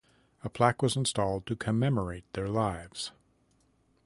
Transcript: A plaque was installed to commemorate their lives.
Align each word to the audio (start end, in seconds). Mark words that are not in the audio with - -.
A 0.43 0.49
plaque 0.49 0.81
was 0.81 0.95
installed 0.95 1.45
to 1.45 1.55
commemorate 1.55 2.25
their 2.33 2.49
lives. 2.49 3.11